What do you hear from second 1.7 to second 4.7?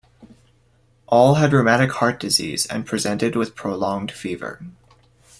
heart disease and presented with prolonged fever.